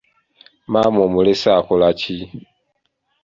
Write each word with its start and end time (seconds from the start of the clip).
Maama 0.71 0.99
omulese 1.07 1.49
akola 1.59 1.89
ki? 1.99 2.17